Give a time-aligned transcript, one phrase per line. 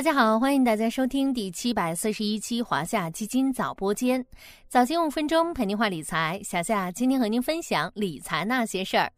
[0.00, 4.24] 大家好，欢迎大家收听第七百四十一期华夏基金早播间，
[4.66, 6.40] 早间五分钟陪您话理财。
[6.42, 9.12] 小夏今天和您分享理财那些事儿。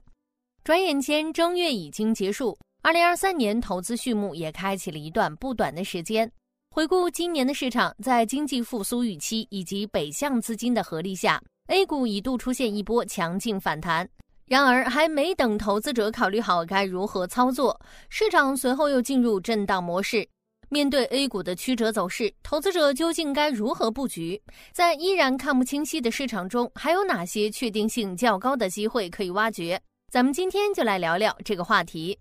[0.65, 6.29] 转眼间正月已经结束，二零二三年投资序幕也开启了一段不短的时间。
[6.75, 14.09] 回顾今年的市场，在经济复苏预期以及北向资金的合力下，A 股一度出现一波强劲反弹。
[14.47, 20.29] 然而，还没等投资者考虑好该如何操作，市场随后又进入震荡模式。
[20.73, 24.41] 面对 A 股的曲折走势，投资者究竟该如何布局？
[24.73, 29.79] 在依然看不清晰的市场中，还有哪些确定性较高的机会可以挖掘？
[30.11, 32.19] 咱们今天就来聊聊这个话题。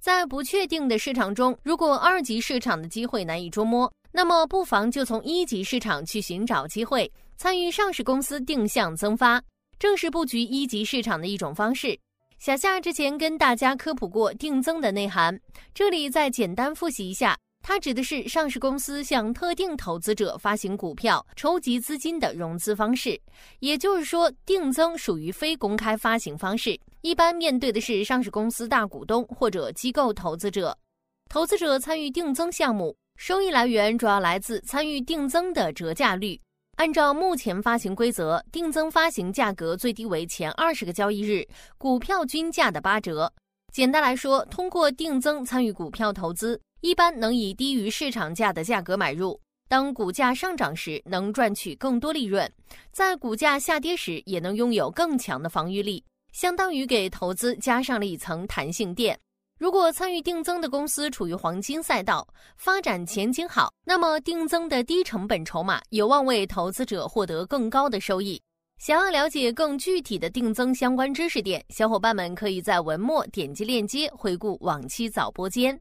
[0.00, 9.42] 在不确定的市场中，如果二级市场的机会难以捉摸，那么不妨就从一级市场去寻找机会，参与上市公司定向增发，
[9.78, 11.98] 正是布局一级市场的一种方式。
[12.38, 15.38] 小夏之前跟大家科普过定增的内涵，
[15.74, 17.36] 这里再简单复习一下。
[17.62, 23.20] 它指的是上市公司向特定投资者发行股票筹集资金的融资方式，
[23.60, 30.76] 也就是说，定增属于非公开发行方式，一般面对的是上市公司大股东或者机构投资者。
[31.28, 36.40] 投资者参与定增项目，收益来源主要来自参与定增的折价率。
[36.76, 43.30] 按照目前发行规则，定增发行价格最低为前二十个交易日股票均价的八折。
[43.70, 46.60] 简单来说，通过定增参与股票投资。
[46.80, 52.50] 一般能以低于市场价的价格买入，当股价上涨时能赚取更多利润，
[52.90, 59.18] 在股价下跌时也能拥有更强的防御力，相当于给投资加上了一层弹性垫。
[59.58, 68.40] 如果参与定增的公司处于黄金赛道，发展前景好，那么定增的低成本筹码有望为投资者获得更高的收益。
[68.78, 75.78] 想要了解更具体的定增相关知识点，小伙伴们可以在文末点击链接回顾往期早播间。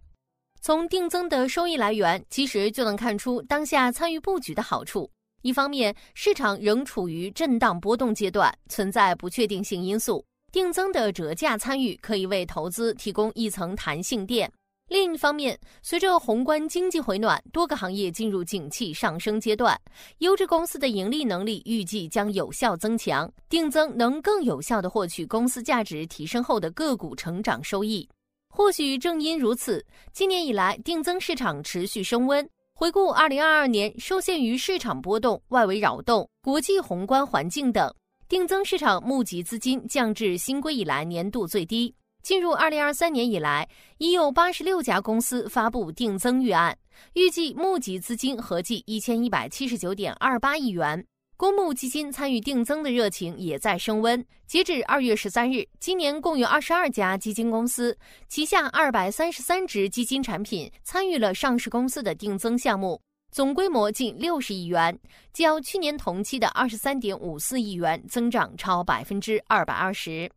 [0.62, 5.10] 从定增的收益来源，其实就能看出当下参与布局的好处。
[5.42, 14.50] 一方面，市场仍处于震荡波动阶段，存在不确定性因素，定增的折价参与可以为投资提供一层弹性垫；
[14.90, 19.80] 另一方面，随着宏观经济回暖，多个行业进入景气上升阶段，
[20.18, 28.06] 优质公司的盈利能力预计将有效增强，定增能更有效地获取公司价值提升后的个股成长收益。
[28.50, 32.48] 或许正因如此，今年以来定增市场持续升温。
[32.74, 37.94] 回顾二零二二年，受限于市场波动、外围扰动、国际宏观环境等，
[38.28, 41.94] 定增市场募集资金降至新规以来年度最低。
[42.22, 43.68] 进入二零二三年以来，
[43.98, 46.78] 已有八十六家公司发布定增预案，
[47.14, 51.06] 预计募集资金合计一千一百七十九点二八亿元。
[51.40, 54.22] 公募基金参与定增的热情也在升温。
[54.46, 63.02] 截止二月十三日，今年共有二十二家基金公司旗下二百三十三只基金产品参与了上市公司的定增项目，
[63.32, 65.00] 总规模近六十亿元，
[65.32, 70.30] 较去年同期的二十三点五四亿元增长超百分之二百二十。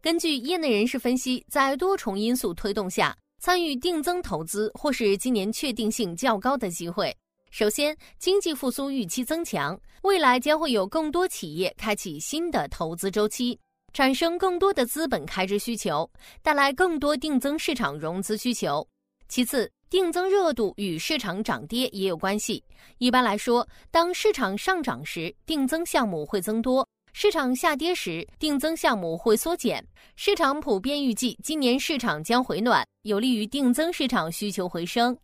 [0.00, 7.14] 根据业内人士分析，在多重因素推动下，参与定增投资或是今年确定性较高的机会。
[7.50, 13.58] 首先，经济复苏预期增强，未来将会有更多企业开启新的投资周期，
[13.92, 16.08] 产生更多的资本开支需求，
[16.42, 18.86] 带来更多定增市场融资需求。
[19.28, 22.62] 其次，定增热度与市场涨跌也有关系。
[22.98, 29.84] 一般来说，当市场上涨时，定增项目会增多；市场下跌时，定增项目会缩减。
[30.16, 35.16] 市场普遍预计今年市场将回暖，有利于定增市场需求回升。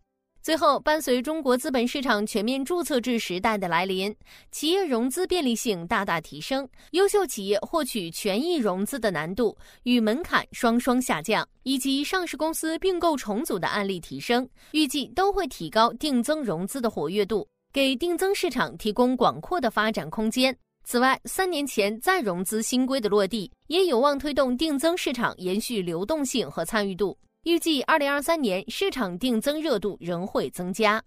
[0.45, 4.15] 最后，伴随中国资本市场全面注册制时代的来临，
[4.51, 20.55] 企业融资便利性大大提升，优秀企业获取权益融资的难度与门槛双双下降，以及上市公司并购重组的案例提升，预计都会提高定增融资的活跃度，给定增市场提供广阔的发展空间。
[20.85, 27.17] 此外，三年前再融资新规的落地，也有望推动定增市场延续流动性和参与度。
[27.45, 31.03] 预计二零二三年市场定增热度仍会增加。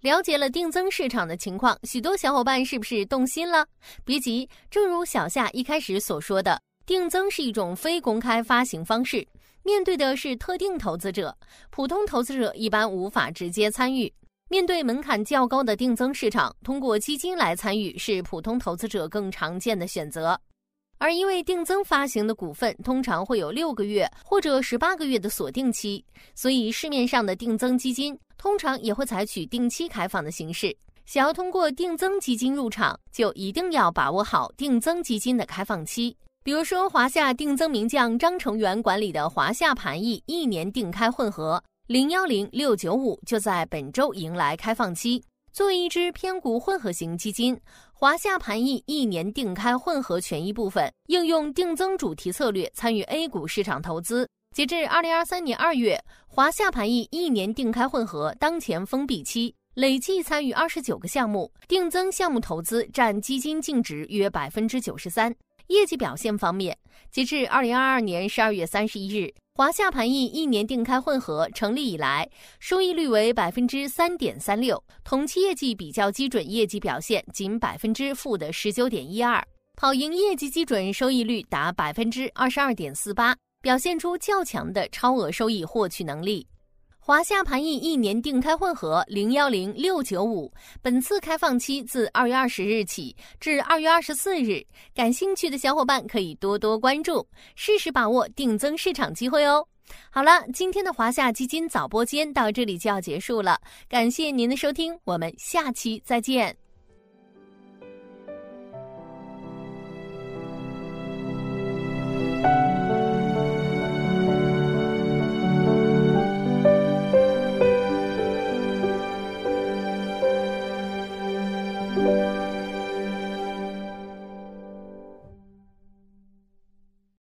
[0.00, 3.66] 了解了定增市场的情况，许多小伙伴是不是动心了？
[4.02, 9.26] 别急，正如小夏一开始所说的，定增是一种非公开发行方式，
[9.62, 11.36] 面对的是特定投资者，
[11.70, 14.10] 普通投资者一般无法直接参与。
[14.48, 20.40] 面对门槛较高的定增市场，通过基金来参与是普通投资者更常见的选择。
[20.98, 26.04] 而因为定增发行的股份通常会有六个月或者十八个月的锁定期，
[26.34, 30.76] 所以市面上的定增基金通常也会采取定期开放的形式。
[31.04, 36.16] 想要通过定增基金入场，就一定要把握好定增基金的开放期。
[36.42, 45.22] 比如说，华夏定增名将张成元管理的华夏盘翼一年定开混合，零幺零六九五就在本周迎来开放期。
[45.56, 47.58] 作为一只偏股混合型基金，
[47.94, 54.28] 华夏盘翼一年定开混合权益部分应用定增主题策略参与 A 股市场投资。
[54.54, 65.34] 截至二零二三年二月，华夏盘翼一年定开混合当前封闭期，累计参与二十九个项目，定增项目投资占基金净值约百分之九十三。
[65.68, 66.76] 业绩表现方面，
[67.10, 72.28] 截至二零二二年十二月三十一日，华夏盘翼一年定开混合成立以来，
[72.60, 79.44] 收益率为百分之三点三六，同期业绩比较基准业绩表现仅百分之负的十九点一二，
[79.76, 86.46] 跑赢业绩基准收益率达百分之二十二点四八，表现出较强的超额收益获取能力。
[87.06, 94.60] 华夏盘翼一年定开混合零幺零六九五，本次开放期自二月二十日起至二月二十四日，
[94.92, 97.24] 感兴趣的小伙伴可以多多关注，
[97.54, 99.64] 适时把握定增市场机会哦。
[100.10, 103.56] 好了，今天的华夏基金早播间到这里就要结束了，
[103.88, 106.65] 感谢您的收听，我们下期再见。